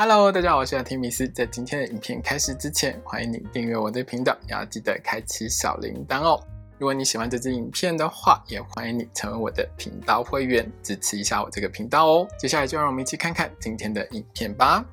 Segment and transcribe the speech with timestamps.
[0.00, 1.26] Hello，大家好，我是阿提米斯。
[1.26, 6.40] 在今天的影片开始之前，欢迎你订阅我的频道，也要记得开启小铃铛哦。
[6.78, 12.28] 如果你喜欢这支影片的话，也欢迎你成为我的频道会员，支持一下我这个频道哦。
[12.38, 14.84] 接下来就让我们一起看看今天的影片吧。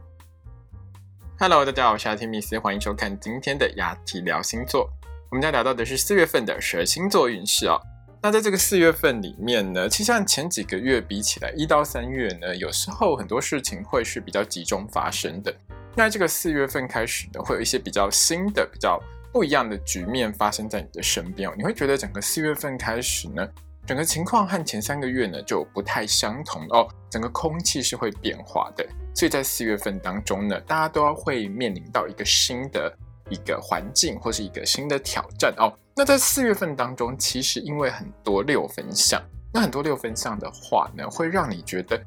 [1.37, 4.90] Hello，大家好，我是阿提米斯，欢迎收看今天的雅提聊星座。
[5.29, 7.79] 我们将聊到的是四月份的十二星座运势哦。
[8.26, 15.55] 那在这个四月份里面呢，其实像前几个月比起来，一到三月呢，有时候很多事情会是比较集中发生的。
[15.96, 18.99] 那这个四月份开始呢，会有一些比较新的、比较
[19.31, 21.53] 不一样的局面发生在你的身边哦。
[21.55, 23.47] 你会觉得整个四月份开始呢，
[23.85, 28.83] 整个情况和前三个月呢就不太相同哦，整个空气是会变化的。
[29.13, 32.91] 所以在四月份当中呢，大家都要会面临到一个新的。
[33.31, 35.73] 一个环境或是一个新的挑战哦。
[35.98, 39.22] 那在四月份当中，其实因为很多六分相，
[39.53, 41.98] 那很多六分相的话呢，会让你觉得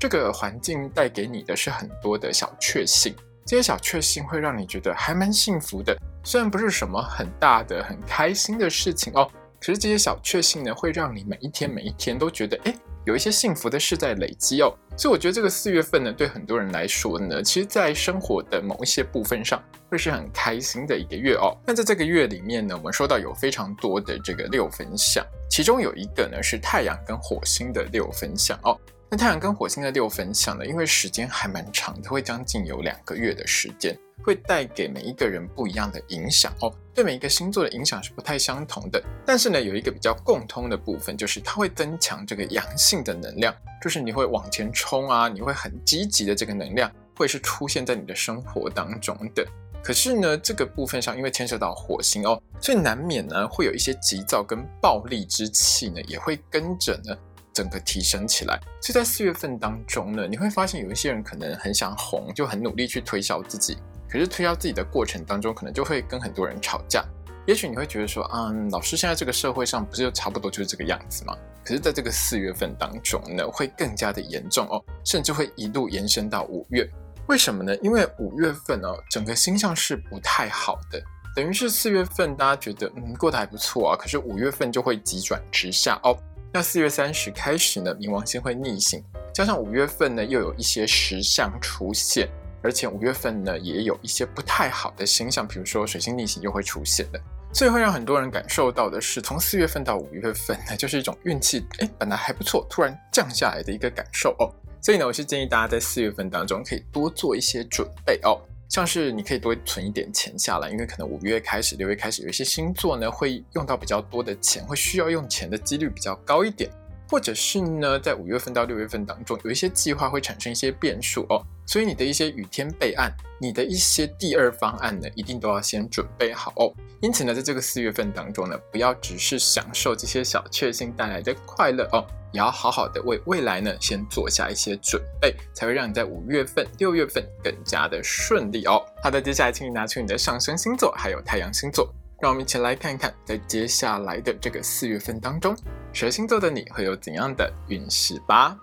[0.00, 3.14] 这个环境带给你的是很多的小确幸。
[3.46, 12.74] 这些小确幸会让你觉得还蛮幸福的，虽然不是什么很大的、很开心的事情哦，可是这些小确幸呢，会让你每一天每一天都觉得哎。
[13.06, 21.56] 有一些幸福的事在累积哦，所以我觉得这个四月份呢，对很多人来说呢，其实，在生活的某一些部分上，会是很开心的一个月哦。
[21.64, 28.76] 那在这个月里面呢，我们说到有非常多的这个六分相，其中有一个呢是太阳跟火星的六分相哦。
[29.08, 33.96] 那太阳跟火星的六分相呢，因为时间还蛮长的，会将近有两个月的时间。
[34.22, 39.02] 会带给每一个人不一样的影响哦，对每一个星座的影响是不太相同的。
[39.24, 49.46] 但是呢，有一个比较共通的部分，就是它会增强这个阳性的能量，就是你会往前冲啊，你会很积极的这个能量，会是出现在你的生活当中的。
[49.80, 57.16] 可是呢，这个部分上因为牵涉到火星哦，所以难免呢会有一些急躁跟暴力之气呢，也会跟着呢
[57.52, 58.58] 整个提升起来。
[58.80, 63.78] 所以在四月份当中呢，你会发现有一些人可能很想红，就很努力去推销自己。
[64.08, 67.04] 可是推销自己的过程当中，可能就会跟很多人吵架。
[67.46, 71.36] 也许你会觉得说，嗯，老师现在这个社会上不是就差不多就是这个样子吗？
[71.64, 76.88] 可是在这个四月份当中呢，会更加的严重哦，甚至会一路延伸到五月。
[77.28, 77.76] 为什么呢？
[77.82, 81.00] 因为五月份哦，整个星象是不太好的，
[81.34, 86.16] 等于是四月份大家觉得嗯过得还不错啊，可是五月份就会急转直下哦。
[86.52, 92.28] 那四月三十开始呢，冥王星会逆行，加上五月份呢又有一些石象出现。
[92.66, 97.20] 而且五月份呢，也有一些不太好的星象，比如说水星逆行又会出现的，
[97.52, 104.50] 所以会让很多人感受到的是，从四月份到五月份呢，就是一种运气哎本来还不错，突然降下来的一个感受哦。
[104.82, 108.36] 所以呢，我是建议大家在四月份当中可以多做一些准备哦，
[108.68, 116.68] 像是你可以多存一点钱下来，因为可能五月开始、六月开始有一些星座呢会用到比较多的钱，会需要用钱的几率比较高一点。
[117.08, 126.72] 或者是呢，在五月份到六月份当中，有一些计划会产生一些变数哦，所以你的一些雨天备案，你的一些第二方案呢，一定都要先准备好哦。
[127.00, 138.82] 因此呢，在这个四月份当中呢，不要只是享受这些小确幸带来的快乐哦，也要好好的为未来呢，先做下一些准备，才会让你在五月份、六月份更加的顺利哦。
[139.02, 141.92] 好的，接下来请你拿出你的上升星座还有太阳星座。
[142.18, 145.54] 让我们一起来看一看，在接下来的这个四月份当中，
[145.92, 148.56] 蛇星座的你会有怎样的运势吧？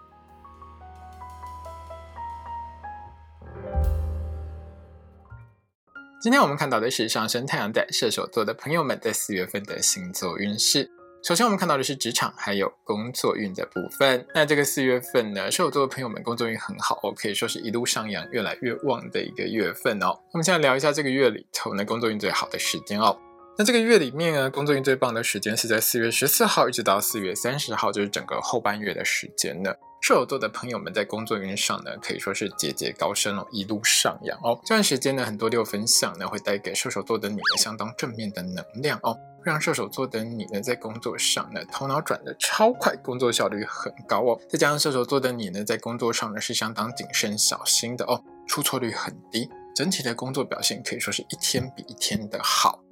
[6.24, 10.90] 今天我们看到的是上升太阳在射手座的朋友们在四月份的星座运势。
[11.22, 14.26] 首先，我们看到的是职场还有工作运的部分。
[14.34, 20.18] 那这个四月份呢，射手座的朋友们工作运很好哦，可以说是一路上扬，越来越旺的一个月份哦。
[20.32, 23.20] 我们现在聊一下这个月里头呢，工作运最好的时间哦。
[23.56, 29.72] 那这个月里面呢，工作运最棒的时间是在四月十四号一直到四月三十号，就是整个后半月的时间呢。
[30.02, 34.60] 射手座的朋友们在工作运上呢，可以说是节节高升哦，一路上扬哦。
[34.66, 39.16] 这段时间呢，很多六分相呢会带给射手座的你呢相当正面的能量哦，
[39.46, 44.42] 让射手座的你呢在工作上呢头脑转的超快，工作效率很高哦。
[44.50, 52.83] 再加上射手座的你呢在工作上呢是相当谨慎小心的哦，出错率很低，整体的工作表现可以说是一天比一天的好。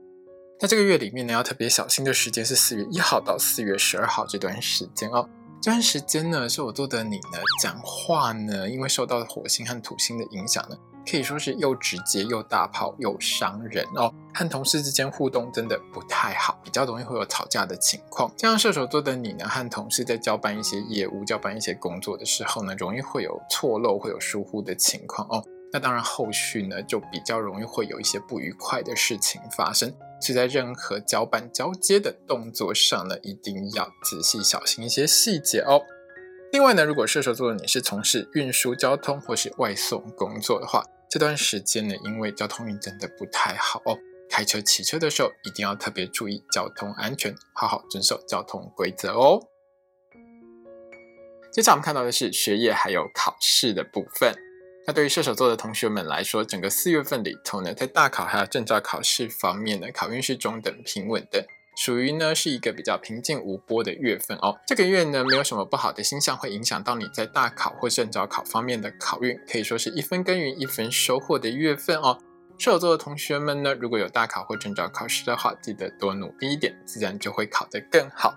[0.64, 5.28] 那这个月里面呢，要特别小心的时间是四月一号到四月十二号这段时间哦。
[5.60, 10.78] 这段时间呢，射手座的你呢，讲话呢，因为受到火星和土星的影响呢，
[11.10, 14.14] 可以说是又直接又大炮又伤人哦。
[14.36, 18.32] 和同事之间互动真的不太好，比较容易会有吵架的情况。
[18.38, 25.44] 这样射手座的你呢，和同事在交办一些业务、交办一些工作的时候呢，容易会有错漏、会有疏忽的情况哦。
[25.74, 35.82] 那当然，后续呢就比较容易会有一些不愉快的事情发生，所以在任何交办交接的动作上呢，一定要仔细小心一些细节哦。
[36.52, 43.98] 另外呢，如果射手座的你是从事运输交通或是外送工作的话，这段时间呢，因为交通运真的不太好哦，
[44.30, 49.48] 开车、骑车的时候一定要特别注意交通安全，好好遵守交通规则哦。
[51.52, 54.34] 接下来我们看到的是学业还有考试的部分。
[54.88, 61.46] 那对于射手座的同学们来说，整个四月份里头呢，在大考还有证照考试方面呢，考运是中等平稳的，
[61.78, 64.58] 属于呢是一个比较平静无波的月份哦。
[64.66, 72.18] 这个月呢，没有什么不好的星象会影响到你在大考或证照考方面的考运，可以说是一分耕耘一分收获的月份哦。
[72.58, 78.36] 射手座的同学们呢，如果有大考或证照考试的话，记得多努力一点，自然就会考得更好。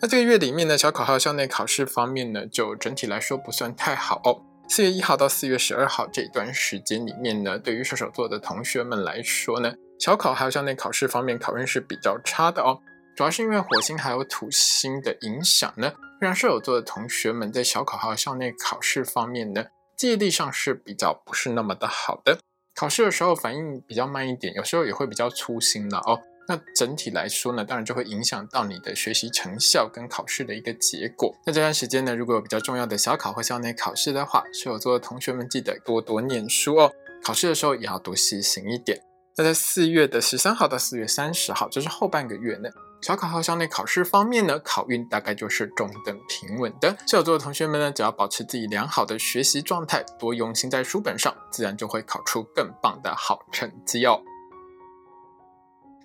[0.00, 4.42] 那这个月里面呢，小考还有校内考试方面呢，就整体来说不算太好哦。
[4.74, 12.80] 四月一号到四月十二号这段时间里面呢，对于射手座的同学们来说呢，小考还有校内考试方面考运是比较差的哦。
[13.14, 22.38] 主要是因为火星还有土星的影响呢，会让射手座的同学们在小考还有校内考试方面呢，记忆力上是比较不是那么的好的。
[22.74, 26.18] 考试的时候反应比较慢一点，有时候也会比较粗心的哦。
[26.52, 31.34] 那整体来说呢，当然就会影响到你的学习成效跟考试的一个结果。
[31.46, 36.92] 那这段时间呢，如果有比较重要的小考或校内考试的话，射手座的同学们记得多多念书哦。
[37.24, 39.00] 考试的时候也要多细心一点。
[39.38, 42.68] 那在四月的十三号到四月三十号，就是后半个月呢，
[43.00, 46.90] 小考和校内考试方面呢，考运大概就是中等平稳的。
[47.06, 54.20] 射手座的同学们呢，只要保持自己良好的学习状态，多用心在书本上，自然就会考出更棒的好成绩哦。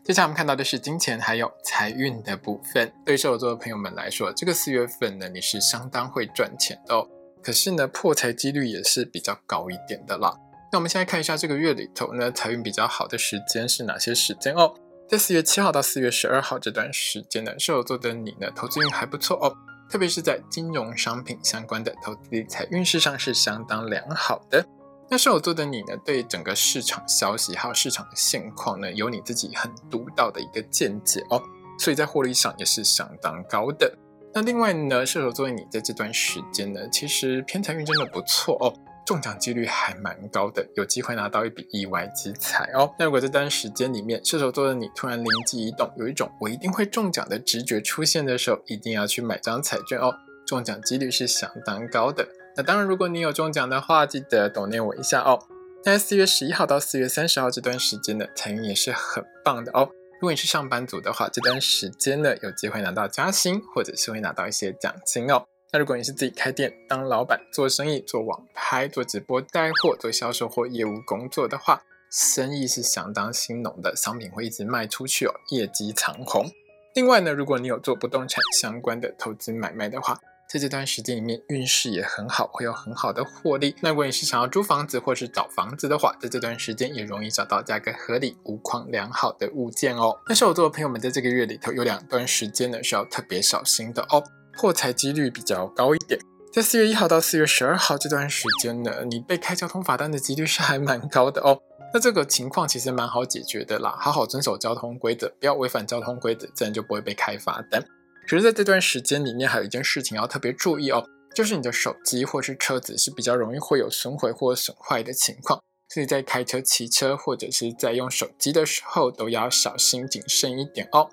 [0.07, 2.89] 接下来我们看到的是金钱还有财运的部分。
[3.03, 7.05] 对射手座的朋友们来说，这个四月份呢，你是相当会赚钱的哦。
[7.43, 10.33] 可是呢，破财几率也是比较高一点的啦。
[10.71, 14.73] 那我们现在看一下这个月里头呢，财运比较好的时间是哪些时间哦？
[15.09, 19.53] 在四月七号到四月十二号这段时间呢，射手座的你呢，投资运还不错哦。
[19.89, 24.65] 特别是在金融商品相关的投资理财运势上是相当良好的。
[25.09, 31.41] 那射手座的你呢，对整个市场消息还有市场的现况呢，有你自己很独到的一个见解哦，
[31.79, 33.97] 所以在获利上也是相当高的。
[34.33, 38.73] 那另外呢，射手座的你在这段时间呢，其实偏财运真的不错哦，
[39.05, 42.93] 中奖几率还蛮高的，有机会拿到一笔意外之财哦。
[42.99, 50.13] 那如果这段时间里面，射手座的你突然灵机一动，有一种我一定会中奖的直觉出现的时候，一定要去买张彩券哦，
[50.45, 52.27] 中奖几率是相当高的。
[52.57, 55.37] 那当然，如果你有中奖的话，记得抖念我一下哦。
[55.83, 59.87] 在四月十一号到四月三十号这段时间呢，财运也是很棒的哦。
[60.19, 65.45] 如果你是上班族的话，这段时间呢，有机会拿到加薪，或者是会拿到一些奖金哦。
[65.71, 76.49] 那如果你是自己开店当老板做生意、做网拍、做直播带货、做销售或业务工作的话，生意是相当兴隆的，商品会一直卖出去哦，业绩长虹。
[76.95, 83.75] 另外呢，如果你有做不动产相关的投资买卖的话，在这段时间里面，运势也很好，会有很好的获利。
[83.81, 90.17] 那如果你是想要租房子或是找房子的话，在这段时间也容易找到价格合理、无框良好的物件哦。
[90.25, 94.23] 那射手座的朋友们，在这个月里头有两段时间呢是要特别小心的哦，
[94.53, 96.17] 破财几率比较高一点。
[96.53, 101.59] 在四月一号到四月十二号这段时间呢，你被开交通罚单的几率是还蛮高的哦。
[101.93, 107.83] 那这个情况其实蛮好解决的啦，好好遵守交通规则，不要违反交通规则，自然就不会被开罚单。
[108.27, 121.07] 可是在这段时间里面，还有一件事情要特别注意哦，就是你的手机或是车子是比较容易会有损毁或损坏的情况，所以在开车、骑车或者是在用手机的时候，都要小心谨慎一点哦。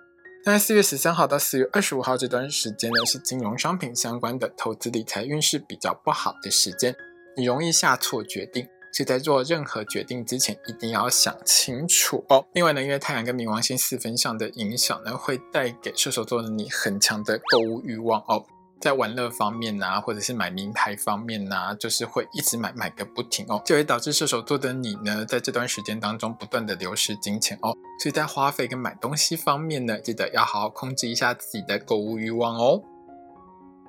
[0.45, 6.95] 那四月十三号到四月二十五号这段时间呢，是金融商品相关的投资理财运势比较不好的时间，
[7.37, 8.67] 你容易下错决定。
[8.95, 12.47] 所以在做任何决定之前，一定要想清楚哦。
[12.53, 18.45] 另外呢，因为太阳跟冥王星四分相的影响呢，会带给射手座的你很强的购物欲望哦。
[18.81, 27.75] 在玩乐方面呐，或者是买名牌方面呐，就是会一直买买个不停哦，就会导致射手座的你呢，在这段时间当中不断的流失金钱哦。
[28.01, 32.81] 所以在花费跟买东西方面呢，记得要好好控制一下自己的购物欲望哦。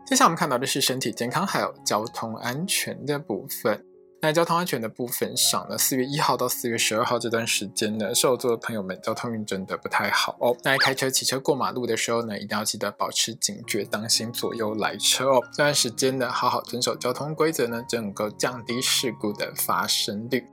[0.08, 3.86] 接下来我们看到的是身体健康还有交通安全的部分。
[4.26, 10.56] 在交通安全的部分上呢，四月一号到四月十二号这段时间呢，射手座的朋友们交通运真的不太好哦。
[10.64, 15.42] 那开车、骑车过马路的时候呢，一定要记得保持警觉，当心左右来车哦。
[15.52, 20.44] 这段时间呢，好好遵守交通规则呢，就能够降低事故的发生率。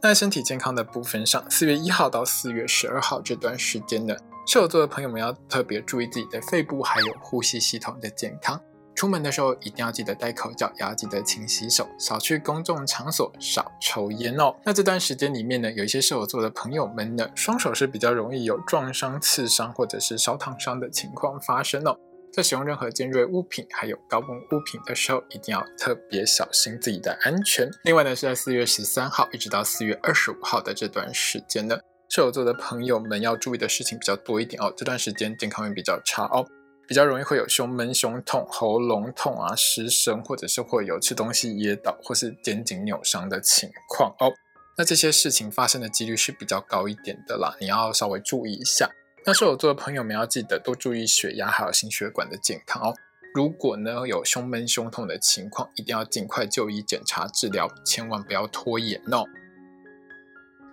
[0.00, 4.14] 那身体健康的部分上，四月一号到四月十二号这段时间呢，
[4.46, 8.60] 射手座的朋友们要特别注意自己的肺部还有呼吸系统的健康。
[8.98, 14.56] 出门的时候一定要记得戴口罩，也要记得勤洗手，少去公众场所，少抽烟哦。
[14.64, 21.96] 那这段时间里面呢，有一些射手座的朋友们呢，双手是比较容易有撞伤、刺伤或者是烧烫伤的情况发生哦。
[22.32, 27.70] 在使用任何尖锐物品还有高温物品的时候，一定要特别小心自己的安全。
[27.84, 31.76] 另外呢，是在四月十三号一直到四月二十五号的这段时间呢，
[32.08, 34.74] 射手座的朋友们要注意的事情比较多一点哦。
[34.76, 36.44] 这段时间健康会比较差哦，
[36.88, 44.32] 比较容易会有胸闷、胸痛、喉咙痛啊、失声，或者是会有吃东西噎到或是肩颈扭伤的情况哦。
[44.78, 48.88] 那这些事情发生的几率是比较高一点的啦，你要稍微注意一下。
[49.26, 52.94] 那射手座的朋友们要记得多注意血压还有心血管的健康哦。
[53.34, 59.26] 如果呢有胸闷、胸痛的情况，一定要尽快就医检查治疗，千万不要拖延哦。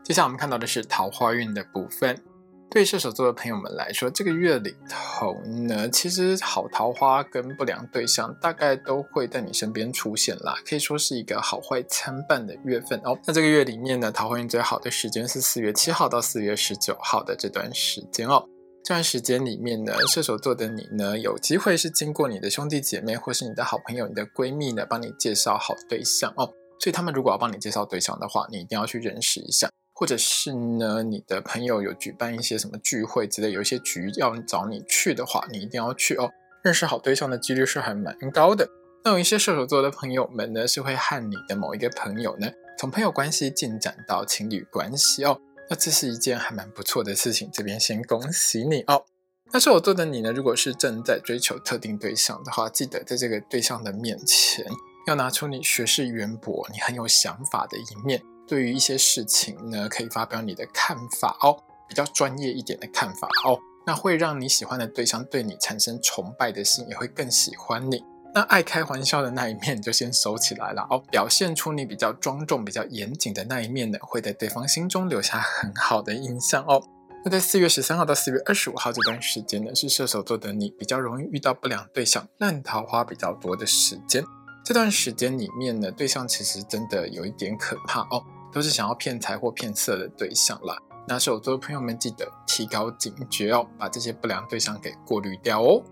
[0.01, 2.23] 接下来我们看到的是桃花运的部分。
[2.69, 5.33] 对射手座的朋友们来说，这个月里头
[5.67, 13.17] 呢，其实好桃花跟不良对象大概都会在你身边出现啦，可以说是一个好坏参半的月份哦。
[13.25, 18.43] 那这个月里面呢，桃花运最好的时间是四月七号到四月十九号的这段时间哦。
[18.83, 26.51] 这段时间里面呢，射手座的你呢，有机会是经过你的兄弟姐妹或是你的好朋友、你的闺蜜呢，帮你介绍好对象哦。
[26.79, 29.69] 所以他们如果要帮你介绍对象的话，你一定要去认识一下。
[29.97, 36.29] 或者是呢，你的朋友有举办一些什么聚会之类，有一些局要找你去的话，你一定要去哦。
[36.61, 38.67] 认识好对象的几率是还蛮高的。
[39.05, 45.39] 那有一些射手座的朋友们呢，是会和你的某一个朋友呢，从朋友关系进展到情侣关系哦。
[45.69, 49.05] 那这是一件还蛮不错的事情，这边先恭喜你哦。
[49.53, 54.65] 那射手座的你呢，如果是正在追求特定对象的话，记得在这个对象的面前，
[55.07, 58.21] 要拿出你学识渊博、你很有想法的一面。
[58.47, 68.03] 对于一些事情呢，可以发表你的看法哦，比较专业一点的看法哦，那会让你喜欢的对象对你产生崇拜的心，也会更喜欢你。
[68.33, 76.83] 那爱开玩笑的那一面就先收起来了哦，表现出你比较庄重、比较严谨的那一面呢，会在对方心中留下很好的印象哦。
[77.23, 84.23] 那在四月十三号到四月二十五号这段时间呢，是射手座的你比较容易遇到不良对象、烂桃花比较多的时间。
[84.65, 88.21] 这段时间里面呢，对象其实真的有一点可怕哦。
[88.55, 90.77] 都是想要骗财或骗色的对象啦。
[91.05, 95.83] 那射手座的朋友们记得提高警觉哦，把这些不良对象给过滤掉哦。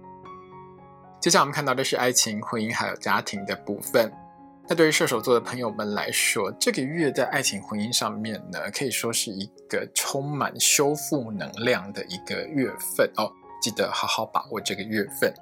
[1.19, 4.09] 接下来我们看到的是爱情、婚姻还有家庭的部分。
[4.69, 13.29] 那对于射手座的朋友们来说，这个月在爱情、婚姻上面呢，可以说是一个充满修复能量的一个月份哦。
[13.61, 15.33] 记得好好把握这个月份。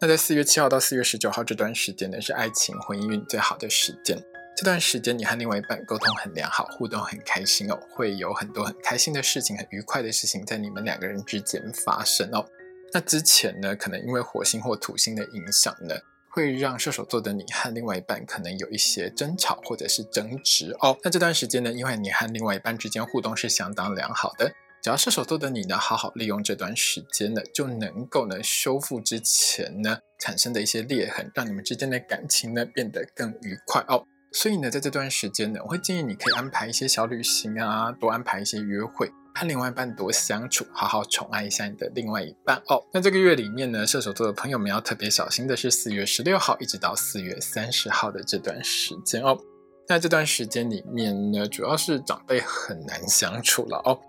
[0.00, 4.18] 那在四月七号到四月十九号这段时间呢，是爱情、婚姻运最好的时间。
[4.56, 12.46] 这段时间你和另外一半沟通很良好，互动很开心哦，会有很多很开心的事情、很愉快的事情在你们两个人之间发生哦。
[12.92, 15.96] 那之前呢，可能因为火星或土星的影响呢，
[16.30, 20.96] 会让射手座的你和另外一半可能有一些争吵或者是争执哦。
[21.02, 34.06] 那这段时间呢，因为你和另外一半之间互动是相当良好的，只要射手座的你呢，好好利用这段时间呢，就能够呢修复之前呢产生的一些裂痕，让你们之间的感情呢变得更愉快哦。
[34.34, 42.84] 所以呢，在这段时间呢，我会建议你可以安排一些小旅行啊，多安排一些约会，和另外一半多相处，好好宠爱一下你的另外一半哦。
[42.92, 49.38] 那这个月里面呢，射手座的朋友们要特别小心的是四月十六号一直到四月三十号的这段时间哦。
[49.88, 54.00] 那这段时间里面呢，主要是长辈很难相处了哦。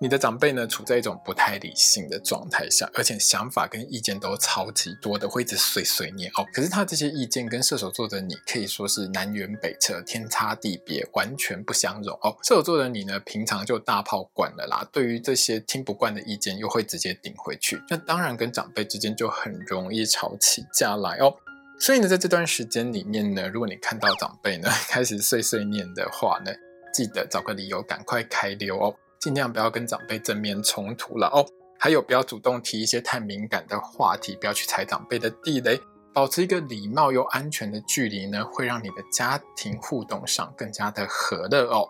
[0.00, 6.46] 你的长辈呢，处在一种不太理性的状态下，而且想法跟意见都超级多的，会一直碎碎念哦。
[6.52, 12.36] 可是他这些意见跟射手座的你可以说是南辕北辙、天差地别，完全不相容哦。
[12.44, 17.82] 射手座的你呢，平常就大炮惯了啦，对于这些听不惯的意见，又会直接顶回去。
[17.88, 21.34] 那当然跟长辈之间就很容易吵起架来哦。
[21.80, 26.52] 所以呢，在这段时间里面呢，如果你看到长辈呢 开始碎碎念的话呢，
[26.94, 28.94] 记得找个理由赶快开溜哦。
[29.20, 31.44] 尽量不要跟长辈正面冲突了哦，
[31.78, 35.80] 还有不要主动提一些太敏感的话题，不要去踩长辈的地雷，
[36.12, 41.88] 保持一个礼貌又安全的距离呢，会让你的家庭互动上更加的和乐哦。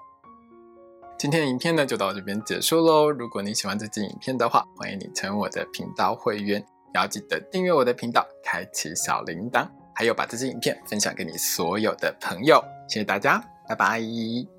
[1.19, 3.11] 今天的影片呢就到这边结束喽。
[3.11, 12.63] 如果你喜欢这支影片的话，欢迎你成为我的频道会员，也要记得订阅我的频道，开启小铃铛，还有把这支影片分享给你所有的朋友。
[12.89, 14.58] 谢谢大家，拜拜。